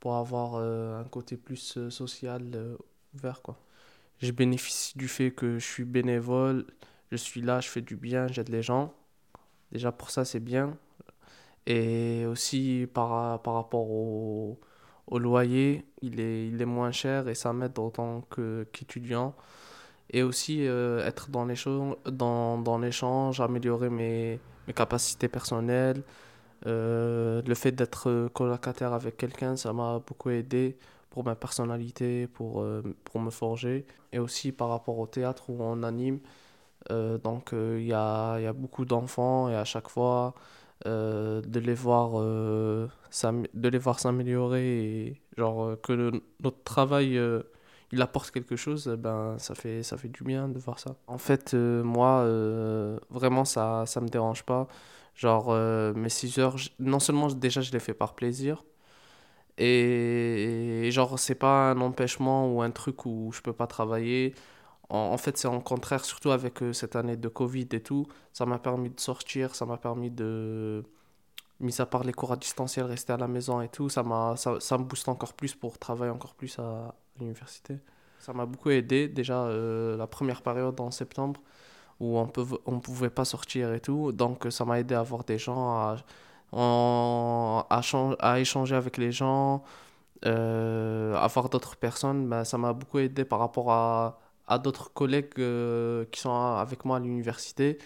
pour 0.00 0.16
avoir 0.16 0.56
un 0.56 1.04
côté 1.04 1.36
plus 1.36 1.78
social 1.90 2.42
ouvert, 3.14 3.42
quoi. 3.42 3.56
Je 4.20 4.30
bénéficie 4.30 4.96
du 4.96 5.08
fait 5.08 5.32
que 5.32 5.58
je 5.58 5.64
suis 5.64 5.84
bénévole 5.84 6.66
je 7.12 7.16
suis 7.18 7.42
là, 7.42 7.60
je 7.60 7.68
fais 7.68 7.82
du 7.82 7.96
bien, 7.96 8.26
j'aide 8.28 8.48
les 8.48 8.62
gens. 8.62 8.94
Déjà 9.72 9.92
pour 9.92 10.10
ça, 10.10 10.24
c'est 10.24 10.40
bien. 10.40 10.76
Et 11.66 12.26
aussi 12.26 12.88
par, 12.94 13.40
par 13.42 13.54
rapport 13.54 13.90
au, 13.90 14.60
au 15.08 15.18
loyer, 15.18 15.86
il 16.02 16.20
est, 16.20 16.48
il 16.48 16.60
est 16.62 16.66
moins 16.66 16.92
cher 16.92 17.28
et 17.28 17.34
ça 17.34 17.52
m'aide 17.52 17.78
en 17.78 17.90
tant 17.90 18.22
qu'étudiant. 18.72 19.34
et 20.10 20.22
aussi 20.22 20.62
être 20.62 21.30
dans 21.30 21.44
l'échange, 21.46 21.96
dans, 22.06 22.58
dans 22.58 22.80
améliorer 23.40 23.90
mes, 23.90 24.40
mes 24.66 24.74
capacités 24.74 25.28
personnelles. 25.28 26.02
le 26.66 27.54
fait 27.54 27.72
d'être 27.72 28.28
colocataire 28.34 28.92
avec 28.92 29.16
quelqu'un, 29.16 29.56
ça 29.56 29.72
m'a 29.72 30.00
beaucoup 30.06 30.30
aidé 30.30 30.76
pour 31.10 31.24
ma 31.24 31.34
personnalité, 31.36 32.26
pour, 32.28 32.64
pour 33.04 33.20
me 33.20 33.30
forger. 33.30 33.86
Et 34.12 34.18
aussi 34.18 34.52
par 34.52 34.68
rapport 34.70 34.98
au 34.98 35.06
théâtre 35.06 35.50
où 35.50 35.62
on 35.62 35.82
anime, 35.82 36.20
euh, 36.24 36.41
donc 36.90 37.52
euh, 37.52 37.78
il 37.80 37.86
y, 37.86 37.92
a, 37.92 38.38
y, 38.40 38.46
a, 38.46 38.52
beaucoup 38.52 38.84
d'enfants 38.84 39.48
et 39.48 39.54
à 39.54 39.64
chaque 39.64 39.88
fois 39.88 40.34
euh, 40.86 41.40
de 41.42 41.60
les 41.60 41.74
voir 41.74 42.20
de 42.20 42.88
s'améliorer 43.10 45.06
et 45.06 45.22
genre 45.36 45.80
que 45.82 46.10
notre 46.40 46.62
travail 46.64 47.20
il 47.92 48.02
apporte 48.02 48.30
quelque 48.30 48.56
chose 48.56 48.88
ben 48.98 49.36
ça 49.38 49.54
fait 49.54 49.82
ça 49.82 49.96
fait 49.96 50.08
du 50.08 50.24
bien 50.24 50.48
de 50.48 50.58
voir 50.58 50.78
ça. 50.78 50.96
En 51.06 51.18
fait 51.18 51.54
moi 51.54 52.24
vraiment 53.10 53.44
ça 53.44 53.84
ça 53.86 54.00
me 54.00 54.08
dérange 54.08 54.44
pas. 54.44 54.66
Genre 55.14 55.54
mes 55.94 56.08
6 56.08 56.38
heures 56.38 56.56
non 56.78 57.00
seulement 57.00 57.28
déjà 57.28 57.60
je 57.60 57.72
les 57.72 57.80
fais 57.80 57.94
par 57.94 58.14
plaisir 58.14 58.64
et, 59.58 60.86
et 60.86 60.90
genre 60.90 61.18
c'est 61.18 61.34
pas 61.34 61.70
un 61.72 61.80
empêchement 61.80 62.52
ou 62.52 62.62
un 62.62 62.70
truc 62.70 63.06
où 63.06 63.30
je 63.32 63.42
peux 63.42 63.52
pas 63.52 63.66
travailler 63.66 64.34
en, 64.92 65.16
fait, 65.16 65.38
c'est 65.38 65.48
en 65.48 65.60
contraire, 65.60 66.04
surtout 66.04 66.30
avec 66.30 66.62
euh, 66.62 66.72
cette 66.74 66.96
année 66.96 67.16
de 67.16 67.28
Covid 67.28 67.68
et 67.72 67.80
tout. 67.80 68.06
Ça 68.32 68.44
m'a 68.44 68.58
permis 68.58 68.90
de 68.90 69.00
sortir, 69.00 69.54
ça 69.54 69.64
m'a 69.64 69.78
permis 69.78 70.10
de. 70.10 70.84
Mis 71.60 71.80
à 71.80 71.86
part 71.86 72.04
les 72.04 72.12
cours 72.12 72.32
à 72.32 72.36
distanciel, 72.36 72.86
rester 72.86 73.12
à 73.12 73.16
la 73.16 73.28
maison 73.28 73.60
et 73.62 73.68
tout, 73.68 73.88
ça, 73.88 74.04
ça, 74.36 74.60
ça 74.60 74.78
me 74.78 74.84
booste 74.84 75.08
encore 75.08 75.32
plus 75.32 75.54
pour 75.54 75.78
travailler 75.78 76.10
encore 76.10 76.34
plus 76.34 76.58
à, 76.58 76.94
l'université. 77.18 77.78
Ça 78.18 78.32
m'a 78.32 78.46
beaucoup 78.46 78.70
aidé. 78.70 79.08
Déjà, 79.08 79.44
euh, 79.44 79.96
la 79.96 80.06
première 80.06 80.42
période 80.42 80.78
en 80.80 80.90
septembre, 80.90 81.40
où 82.00 82.18
on 82.18 82.26
ne 82.26 82.56
on 82.66 82.80
pouvait 82.80 83.10
pas 83.10 83.24
sortir 83.24 83.72
et 83.72 83.80
tout. 83.80 84.12
Donc, 84.12 84.46
ça 84.50 84.64
m'a 84.64 84.80
aidé 84.80 84.94
à 84.94 85.02
voir 85.02 85.24
des 85.24 85.38
gens, 85.38 85.70
à, 85.70 85.96
à, 86.52 87.80
à 88.20 88.40
échanger 88.40 88.74
avec 88.74 88.98
les 88.98 89.12
gens, 89.12 89.62
euh, 90.26 91.14
à 91.14 91.26
voir 91.28 91.48
d'autres 91.48 91.76
personnes. 91.76 92.28
Ben, 92.28 92.44
ça 92.44 92.58
m'a 92.58 92.72
beaucoup 92.72 92.98
aidé 92.98 93.24
par 93.24 93.38
rapport 93.38 93.70
à 93.72 94.18
à 94.52 94.58
d'autres 94.58 94.92
collègues 94.92 95.32
euh, 95.38 96.04
qui 96.12 96.20
sont 96.20 96.30
avec 96.32 96.84
moi 96.84 96.98
à 96.98 97.00
l'université 97.00 97.78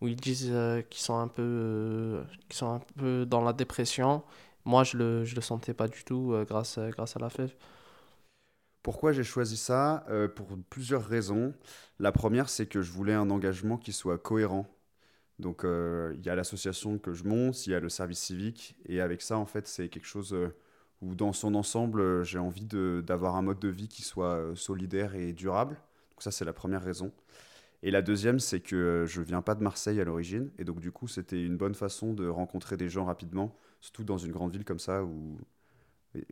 où 0.00 0.08
ils 0.08 0.16
disent 0.16 0.50
euh, 0.50 0.82
qu'ils 0.82 1.02
sont 1.02 1.18
un 1.18 1.28
peu 1.28 1.42
euh, 1.42 2.24
sont 2.50 2.72
un 2.74 2.80
peu 2.96 3.26
dans 3.26 3.42
la 3.42 3.52
dépression. 3.52 4.22
Moi 4.64 4.84
je 4.84 4.96
le 4.96 5.24
je 5.24 5.34
le 5.36 5.42
sentais 5.42 5.74
pas 5.74 5.88
du 5.88 6.04
tout 6.04 6.34
grâce 6.48 6.78
grâce 6.78 7.16
à 7.16 7.20
la 7.20 7.28
FEV 7.30 7.54
pourquoi 8.82 9.12
j'ai 9.12 9.24
choisi 9.24 9.56
ça 9.56 10.04
pour 10.36 10.46
plusieurs 10.70 11.04
raisons. 11.04 11.54
La 11.98 12.12
première 12.12 12.48
c'est 12.48 12.66
que 12.66 12.82
je 12.82 12.92
voulais 12.92 13.14
un 13.14 13.30
engagement 13.30 13.78
qui 13.78 13.92
soit 13.92 14.18
cohérent. 14.18 14.66
Donc 15.38 15.62
il 15.64 16.22
y 16.24 16.30
a 16.30 16.34
l'association 16.34 16.98
que 16.98 17.12
je 17.12 17.24
monte 17.24 17.66
il 17.66 17.72
y 17.72 17.74
a 17.74 17.80
le 17.80 17.88
service 17.90 18.20
civique 18.20 18.76
et 18.86 19.00
avec 19.00 19.22
ça 19.22 19.38
en 19.38 19.46
fait 19.46 19.66
c'est 19.68 19.88
quelque 19.88 20.06
chose 20.06 20.34
où 21.02 21.14
dans 21.14 21.32
son 21.34 21.54
ensemble 21.54 22.24
j'ai 22.24 22.38
envie 22.38 22.66
d'avoir 23.02 23.36
un 23.36 23.42
mode 23.42 23.58
de 23.60 23.68
vie 23.68 23.88
qui 23.88 24.02
soit 24.02 24.52
solidaire 24.54 25.14
et 25.14 25.32
durable 25.34 25.78
donc 26.14 26.22
ça, 26.22 26.30
c'est 26.30 26.44
la 26.44 26.52
première 26.52 26.82
raison. 26.82 27.12
Et 27.82 27.90
la 27.90 28.02
deuxième, 28.02 28.40
c'est 28.40 28.60
que 28.60 28.76
euh, 28.76 29.06
je 29.06 29.20
viens 29.22 29.42
pas 29.42 29.54
de 29.54 29.62
Marseille 29.62 30.00
à 30.00 30.04
l'origine, 30.04 30.50
et 30.58 30.64
donc 30.64 30.80
du 30.80 30.92
coup, 30.92 31.08
c'était 31.08 31.44
une 31.44 31.56
bonne 31.56 31.74
façon 31.74 32.14
de 32.14 32.26
rencontrer 32.28 32.76
des 32.76 32.88
gens 32.88 33.04
rapidement, 33.04 33.56
surtout 33.80 34.04
dans 34.04 34.18
une 34.18 34.32
grande 34.32 34.52
ville 34.52 34.64
comme 34.64 34.78
ça 34.78 35.04
où 35.04 35.38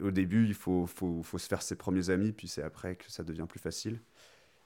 au 0.01 0.11
début, 0.11 0.47
il 0.47 0.55
faut, 0.55 0.87
faut, 0.87 1.23
faut 1.23 1.39
se 1.39 1.49
faire 1.49 1.63
ses 1.63 1.77
premiers 1.77 2.11
amis, 2.11 2.33
puis 2.33 2.49
c'est 2.49 2.63
après 2.63 2.97
que 2.97 3.11
ça 3.11 3.25
devient 3.25 3.47
plus 3.49 3.59
facile. 3.59 4.01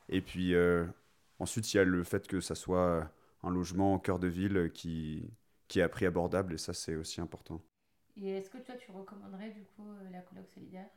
Et 0.08 0.20
puis 0.20 0.54
euh, 0.54 0.86
ensuite, 1.38 1.72
il 1.72 1.78
y 1.78 1.80
a 1.80 1.84
le 1.84 2.04
fait 2.04 2.26
que 2.26 2.40
ça 2.40 2.54
soit 2.54 3.10
un 3.42 3.50
logement 3.50 3.94
au 3.94 3.98
cœur 3.98 4.18
de 4.18 4.28
ville 4.28 4.70
qui, 4.74 5.30
qui 5.68 5.80
est 5.80 5.82
à 5.82 5.88
prix 5.88 6.06
abordable, 6.06 6.54
et 6.54 6.58
ça, 6.58 6.74
c'est 6.74 6.96
aussi 6.96 7.20
important. 7.20 7.62
Et 8.16 8.30
est-ce 8.30 8.50
que 8.50 8.58
toi, 8.58 8.74
tu 8.76 8.90
recommanderais 8.90 9.50
du 9.50 9.64
coup 9.64 9.88
euh, 9.88 10.10
la 10.10 10.20
coloc 10.20 10.48
solidaire? 10.48 10.88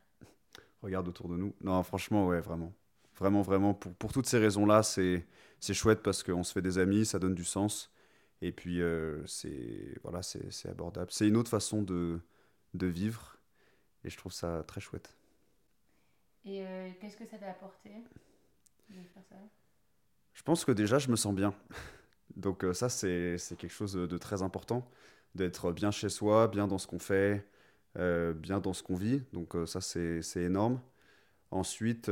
Regarde 0.81 1.07
autour 1.07 1.29
de 1.29 1.38
nous. 1.38 1.53
Non, 1.61 1.83
franchement, 1.83 2.27
ouais, 2.27 2.41
vraiment. 2.41 2.73
Vraiment, 3.19 3.41
vraiment, 3.41 3.73
pour, 3.73 3.93
pour 3.95 4.13
toutes 4.13 4.27
ces 4.27 4.38
raisons-là, 4.39 4.83
c'est 4.83 5.25
chouette 5.73 6.01
parce 6.01 6.23
qu'on 6.23 6.43
se 6.43 6.53
fait 6.53 6.61
des 6.61 6.77
amis, 6.77 7.05
ça 7.05 7.19
donne 7.19 7.35
du 7.35 7.43
sens. 7.43 7.91
Et 8.41 8.51
puis, 8.51 8.81
euh, 8.81 9.25
c'est 9.27 9.97
voilà, 10.03 10.21
abordable. 10.69 11.11
C'est 11.11 11.27
une 11.27 11.38
autre 11.38 11.49
façon 11.49 11.81
de, 11.81 12.19
de 12.73 12.88
vivre. 12.88 13.38
Et 14.03 14.09
je 14.09 14.17
trouve 14.17 14.31
ça 14.31 14.63
très 14.67 14.81
chouette. 14.81 15.15
Et 16.45 16.65
euh, 16.65 16.89
qu'est-ce 16.99 17.17
que 17.17 17.25
ça 17.25 17.38
t'a 17.38 17.49
apporté 17.49 17.89
de 18.89 19.01
faire 19.13 19.23
ça? 19.29 19.35
Je 20.33 20.41
pense 20.43 20.63
que 20.63 20.71
déjà, 20.71 20.99
je 20.99 21.09
me 21.11 21.15
sens 21.15 21.33
bien. 21.35 21.53
Donc 22.38 22.63
euh, 22.63 22.73
ça, 22.73 22.89
c'est 22.89 23.38
quelque 23.57 23.69
chose 23.73 23.93
de 23.93 24.17
très 24.17 24.41
important. 24.41 24.89
D'être 25.35 25.71
bien 25.71 25.91
chez 25.91 26.09
soi, 26.09 26.47
bien 26.47 26.67
dans 26.67 26.77
ce 26.77 26.88
qu'on 26.88 26.99
fait, 26.99 27.45
bien 27.95 28.59
dans 28.59 28.73
ce 28.73 28.81
qu'on 28.81 28.95
vit. 28.95 29.21
Donc 29.33 29.55
ça, 29.65 29.81
c'est 29.81 30.21
énorme. 30.38 30.81
Ensuite, 31.51 32.09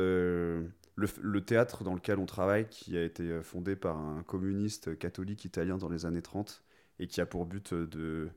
le, 0.98 1.42
théâtre 1.42 1.84
dans 1.84 1.94
lequel 1.94 2.18
on 2.18 2.26
travaille, 2.26 2.68
qui 2.70 2.98
a 2.98 3.04
été 3.04 3.24
euh, 3.24 3.44
fondé 3.44 3.76
par 3.76 3.98
un 3.98 4.24
communiste 4.24 4.98
catholique 4.98 5.46
italien 5.46 5.78
dans 5.78 5.90
les 5.90 6.06
années 6.06 6.24
30 6.24 6.64
et 7.00 7.08
qui 7.08 7.22
a 7.22 7.26
pour 7.28 7.46
but 7.46 7.72
euh, 7.74 7.86
de, 7.86 8.30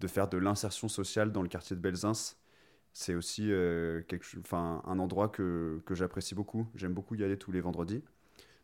de 0.00 0.06
faire 0.06 0.28
de 0.28 0.38
l'insertion 0.38 0.88
sociale 0.88 1.32
dans 1.32 1.42
le 1.42 1.48
quartier 1.48 1.74
de 1.74 1.80
Belzins, 1.80 2.36
c'est 2.92 3.16
aussi 3.16 3.50
euh, 3.50 4.02
un 4.52 4.98
endroit 5.00 5.28
que, 5.28 5.82
que 5.84 5.96
j'apprécie 5.96 6.36
beaucoup. 6.36 6.68
J'aime 6.76 6.94
beaucoup 6.94 7.16
y 7.16 7.24
aller 7.24 7.36
tous 7.36 7.50
les 7.50 7.60
vendredis. 7.60 8.04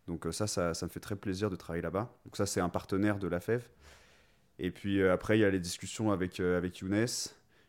Donc 0.07 0.27
ça, 0.31 0.47
ça, 0.47 0.73
me 0.83 0.89
fait 0.89 1.01
très 1.01 1.17
plaisir 1.17 1.51
de 1.51 1.57
travailler 1.57 1.83
là-bas. 1.83 2.13
Donc 2.25 2.37
ça, 2.37 2.47
c'est 2.47 2.61
un 2.61 2.69
partenaire 2.69 3.19
de 3.19 3.27
la 3.27 3.41
FEV. 3.41 3.69
Et 4.61 4.71
puis 4.71 5.03
après, 5.03 5.39
il 5.39 5.41
y 5.41 5.45
a 5.45 5.51
les 5.51 5.59
discussions 5.61 6.13
avec, 6.13 6.41
avec 6.41 6.79
Younes, 6.79 7.07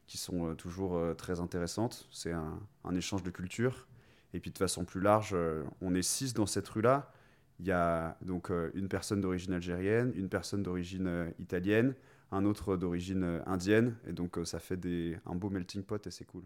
qui 0.08 0.18
sont 0.18 0.56
toujours 0.56 1.00
très 1.18 1.40
intéressantes. 1.40 2.08
C'est 2.12 2.32
un, 2.32 2.60
échange 2.96 3.24
de 3.24 3.30
culture. 3.32 3.88
Et 4.34 4.40
puis 4.40 4.52
de 4.52 4.58
façon 4.58 4.86
plus 4.86 5.02
large, 5.02 5.32
euh, 5.34 5.64
on 5.82 5.94
est 5.94 6.02
six 6.02 6.34
dans 6.34 6.46
cette 6.46 6.68
rue-là. 6.68 7.12
Il 7.60 7.68
y 7.68 7.72
a 7.72 8.18
donc 8.22 8.50
euh, 8.50 8.72
une 8.74 8.88
personne 8.88 9.22
d'origine 9.22 9.54
algérienne, 9.54 10.12
une 10.16 10.30
personne 10.30 10.64
d'origine 10.64 11.08
euh, 11.08 11.30
italienne, 11.40 11.94
un 12.32 12.46
autre 12.46 12.78
d'origine 12.78 13.42
indienne. 13.46 13.96
Et 14.08 14.14
donc 14.14 14.40
ça 14.46 14.60
fait 14.60 14.80
un 15.26 15.36
beau 15.36 15.50
melting 15.50 15.84
pot 15.84 16.06
et 16.08 16.12
c'est 16.12 16.26
cool. 16.26 16.44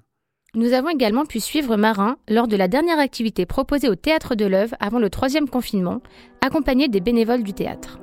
Nous 0.56 0.74
avons 0.74 0.89
également 0.89 1.25
pu 1.25 1.39
suivre 1.39 1.75
Marin 1.75 2.18
lors 2.30 2.48
de 2.48 2.56
la 2.56 2.68
dernière 2.68 3.00
activité 3.00 3.46
proposée 3.46 3.89
au 3.89 3.96
Théâtre 3.96 4.36
de 4.36 4.46
l'Œuvre 4.46 4.75
avant 4.80 5.00
le 5.00 5.10
troisième 5.10 5.50
confinement, 5.50 6.01
accompagné 6.42 6.88
des 6.88 7.01
bénévoles 7.01 7.44
du 7.44 7.54
théâtre. 7.54 8.00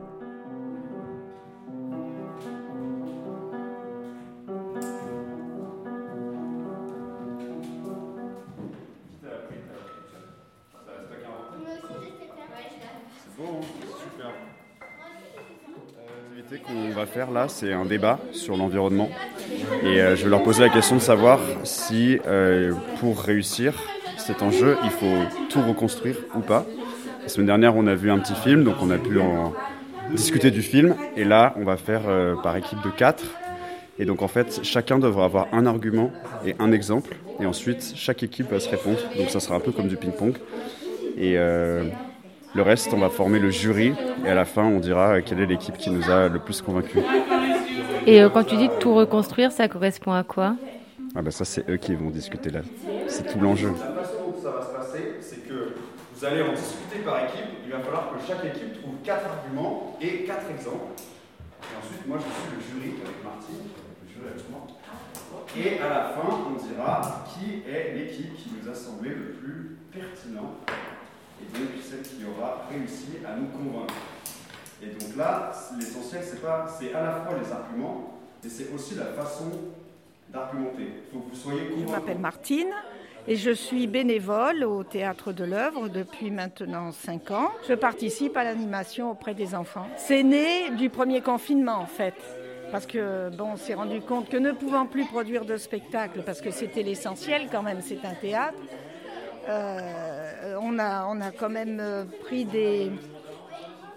Faire 17.12 17.30
là, 17.30 17.47
c'est 17.49 17.73
un 17.73 17.85
débat 17.85 18.18
sur 18.32 18.56
l'environnement. 18.56 19.09
Et 19.82 20.00
euh, 20.00 20.16
je 20.16 20.25
vais 20.25 20.30
leur 20.30 20.42
poser 20.42 20.62
la 20.62 20.68
question 20.68 20.97
de 20.97 21.00
savoir 21.00 21.40
si 21.64 22.18
euh, 22.26 22.73
pour 23.00 23.21
réussir 23.21 23.75
cet 24.16 24.42
enjeu, 24.42 24.76
il 24.85 24.90
faut 24.90 25.47
tout 25.49 25.61
reconstruire 25.62 26.16
ou 26.35 26.40
pas. 26.40 26.64
La 27.23 27.28
semaine 27.28 27.47
dernière, 27.47 27.76
on 27.76 27.87
a 27.87 27.94
vu 27.94 28.11
un 28.11 28.18
petit 28.18 28.35
film, 28.35 28.64
donc 28.64 28.76
on 28.80 28.90
a 28.90 28.99
pu 28.99 29.21
en 29.21 29.52
discuter 30.14 30.50
du 30.50 30.62
film. 30.62 30.94
Et 31.16 31.25
là, 31.25 31.54
on 31.56 31.64
va 31.64 31.76
faire 31.76 32.02
euh, 32.06 32.35
par 32.42 32.56
équipe 32.56 32.82
de 32.85 32.90
quatre. 32.90 33.25
Et 33.99 34.04
donc 34.04 34.23
en 34.23 34.28
fait, 34.28 34.61
chacun 34.62 34.99
devra 34.99 35.26
avoir 35.26 35.49
un 35.52 35.66
argument 35.66 36.11
et 36.47 36.54
un 36.59 36.73
exemple. 36.73 37.14
Et 37.40 37.47
ensuite, 37.47 37.92
chaque 37.94 38.23
équipe 38.23 38.50
va 38.50 38.59
se 38.59 38.68
répondre. 38.68 38.99
Donc 39.16 39.30
ça 39.30 39.40
sera 39.40 39.54
un 39.54 39.61
peu 39.61 39.71
comme 39.71 39.88
du 39.88 39.97
ping-pong. 39.97 40.35
Et 41.18 41.37
le 42.54 42.62
reste, 42.62 42.92
on 42.92 42.99
va 42.99 43.09
former 43.09 43.38
le 43.38 43.50
jury 43.50 43.94
et 44.25 44.28
à 44.28 44.35
la 44.35 44.44
fin, 44.44 44.62
on 44.64 44.78
dira 44.78 45.23
quelle 45.23 45.40
est 45.40 45.47
l'équipe 45.47 45.76
qui 45.78 45.90
nous 45.90 46.11
a 46.11 46.28
le 46.28 46.38
plus 46.38 46.61
convaincus. 46.61 47.02
Et 48.06 48.23
euh, 48.23 48.28
quand 48.28 48.44
tu 48.44 48.56
dis 48.56 48.68
tout 48.80 48.94
reconstruire, 48.94 49.52
ça 49.52 49.68
correspond 49.68 50.12
à 50.12 50.23
quoi? 50.23 50.56
Ah 51.14 51.23
ben 51.23 51.30
Ça, 51.30 51.44
c'est 51.44 51.68
eux 51.71 51.76
qui 51.76 51.94
vont 51.94 52.11
discuter 52.11 52.50
là. 52.50 52.61
C'est 53.06 53.26
tout 53.30 53.38
l'enjeu. 53.38 53.68
La 53.68 54.02
façon 54.02 54.16
dont 54.26 54.42
ça 54.42 54.50
va 54.50 54.62
se 54.62 54.73
passer, 54.73 55.14
c'est 55.21 55.49
que 55.49 55.75
vous 56.14 56.25
allez 56.25 56.42
en 56.42 56.52
discuter 56.52 56.99
par 57.04 57.25
équipe. 57.25 57.47
Il 57.64 57.73
va 57.73 57.78
falloir 57.78 58.11
que 58.11 58.26
chaque 58.26 58.44
équipe 58.44 58.80
trouve 58.82 58.94
quatre 59.04 59.25
arguments 59.26 59.97
et 60.00 60.25
quatre 60.25 60.50
exemples. 60.50 60.92
Et 60.99 61.76
ensuite, 61.78 62.06
moi, 62.06 62.18
je 62.18 62.25
suis 62.25 62.50
le 62.56 62.61
jury 62.61 62.97
avec 63.00 63.25
Martine, 63.25 63.64
le 64.02 64.12
jury 64.12 64.28
avec 64.35 64.50
moi. 64.50 64.66
Et 65.56 65.80
à 65.80 65.88
la 65.88 66.04
fin, 66.11 66.28
on 66.49 66.66
dira 66.66 67.25
qui 67.28 67.62
est 67.71 67.94
l'équipe 67.94 68.35
qui 68.37 68.50
nous 68.56 68.71
a 68.71 68.75
semblé 68.75 69.11
le 69.11 69.32
plus 69.32 69.76
pertinent 69.92 70.54
et 71.42 71.58
donc 71.58 71.68
celle 71.82 72.02
qui 72.02 72.25
aura 72.25 72.66
réussi 72.70 73.18
à 73.26 73.37
nous 73.37 73.46
convaincre. 73.46 73.94
Et 74.82 74.87
donc 74.87 75.16
là, 75.16 75.52
l'essentiel, 75.78 76.22
c'est 76.25 76.42
pas, 76.42 76.66
c'est 76.78 76.92
à 76.92 77.02
la 77.02 77.12
fois 77.12 77.38
les 77.40 77.52
arguments, 77.52 78.18
mais 78.42 78.50
c'est 78.50 78.72
aussi 78.75 78.94
la 78.94 79.06
façon 79.06 79.50
d'argumenter. 80.32 80.88
Il 81.06 81.12
faut 81.12 81.20
que 81.20 81.30
vous 81.30 81.37
soyez 81.37 81.70
Je 81.87 81.90
m'appelle 81.90 82.18
Martine 82.18 82.72
et 83.28 83.37
je 83.37 83.50
suis 83.52 83.87
bénévole 83.87 84.64
au 84.64 84.82
Théâtre 84.82 85.32
de 85.32 85.44
l'œuvre 85.44 85.88
depuis 85.88 86.30
maintenant 86.30 86.90
5 86.90 87.30
ans. 87.30 87.50
Je 87.68 87.75
participe 87.75 88.37
à 88.37 88.42
l'animation 88.42 89.11
auprès 89.11 89.34
des 89.34 89.54
enfants. 89.54 89.87
C'est 89.96 90.25
né 90.25 90.70
du 90.70 90.90
premier 90.90 91.20
confinement 91.20 91.76
en 91.76 91.87
fait. 91.87 92.14
Parce 92.72 92.87
que 92.87 93.28
bon, 93.28 93.50
on 93.52 93.56
s'est 93.56 93.75
rendu 93.75 94.00
compte 94.00 94.30
que 94.30 94.38
ne 94.38 94.50
pouvant 94.50 94.87
plus 94.87 95.04
produire 95.04 95.44
de 95.44 95.58
spectacle, 95.58 96.22
parce 96.25 96.40
que 96.40 96.50
c'était 96.50 96.82
l'essentiel 96.82 97.49
quand 97.52 97.62
même, 97.62 97.82
c'est 97.82 98.02
un 98.04 98.14
théâtre, 98.14 98.56
euh, 99.49 100.56
on, 100.61 100.78
a, 100.78 101.06
on 101.06 101.20
a 101.20 101.30
quand 101.30 101.50
même 101.50 101.78
euh, 101.80 102.04
pris 102.25 102.44
des, 102.44 102.90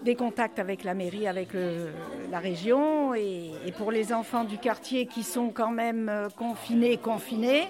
des 0.02 0.14
contacts 0.16 0.58
avec 0.58 0.82
la 0.84 0.94
mairie, 0.94 1.28
avec 1.28 1.52
le, 1.52 1.90
la 2.30 2.38
région, 2.38 3.14
et, 3.14 3.52
et, 3.64 3.72
pour 3.72 3.92
les 3.92 4.12
enfants 4.12 4.44
du 4.44 4.58
quartier 4.58 5.06
qui 5.06 5.22
sont 5.22 5.50
quand 5.50 5.70
même 5.70 6.08
euh, 6.08 6.28
confinés, 6.30 6.96
confinés, 6.96 7.68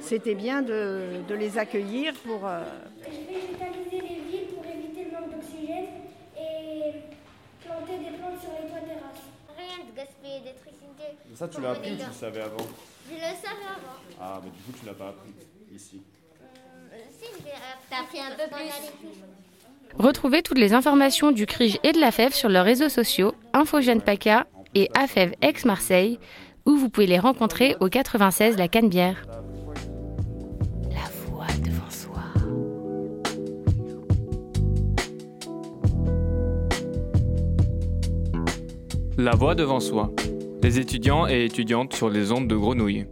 c'était 0.00 0.36
bien 0.36 0.62
de, 0.62 1.22
de, 1.26 1.34
les 1.34 1.58
accueillir 1.58 2.14
pour... 2.24 2.46
Euh... 2.46 2.62
Je 3.02 3.10
vais 3.10 3.40
végétaliser 3.40 4.00
les 4.00 4.20
villes 4.30 4.46
pour 4.54 4.64
éviter 4.64 5.04
le 5.04 5.10
manque 5.10 5.34
d'oxygène 5.34 5.86
et 6.36 6.92
planter 7.64 7.98
des 7.98 8.16
plantes 8.16 8.40
sur 8.40 8.52
les 8.52 8.68
toits 8.68 8.80
terrasses. 8.80 9.26
Rien 9.56 9.84
de 9.90 9.96
gaspiller 9.96 10.38
d'électricité. 10.40 11.34
Ça, 11.34 11.48
tu 11.48 11.60
l'as 11.60 11.70
appris 11.70 11.94
ou 11.94 11.96
tu 11.96 12.06
le 12.06 12.12
savais 12.12 12.42
avant 12.42 12.66
Je 13.08 13.14
le 13.14 13.20
savais 13.20 13.66
avant. 13.66 13.98
Ah, 14.20 14.40
mais 14.44 14.50
du 14.50 14.62
coup, 14.62 14.72
tu 14.78 14.86
l'as 14.86 14.94
pas 14.94 15.08
appris 15.08 15.30
ici. 15.74 16.00
Si, 17.88 17.94
t'as 17.94 18.02
appris 18.02 18.18
un 18.18 18.36
peu 18.36 18.54
plus. 18.54 18.68
Retrouvez 19.98 20.42
toutes 20.42 20.58
les 20.58 20.74
informations 20.74 21.32
du 21.32 21.46
CRIJ 21.46 21.78
et 21.82 21.92
de 21.92 21.98
la 21.98 22.10
FEV 22.10 22.34
sur 22.34 22.48
leurs 22.48 22.64
réseaux 22.64 22.88
sociaux 22.88 23.34
Infogène 23.54 24.02
PACA 24.02 24.46
et 24.74 24.90
AFEV 24.94 25.32
Aix-Marseille, 25.40 26.18
où 26.66 26.76
vous 26.76 26.90
pouvez 26.90 27.06
les 27.06 27.18
rencontrer 27.18 27.76
au 27.80 27.88
96 27.88 28.58
La 28.58 28.68
Canebière. 28.68 29.24
La 30.90 31.08
voix 31.26 31.46
devant 31.64 31.90
soi. 31.90 32.20
La 39.16 39.34
voix 39.34 39.54
devant 39.54 39.80
soi. 39.80 40.12
Les 40.62 40.78
étudiants 40.78 41.26
et 41.26 41.44
étudiantes 41.44 41.94
sur 41.94 42.10
les 42.10 42.32
ondes 42.32 42.48
de 42.48 42.56
grenouilles. 42.56 43.06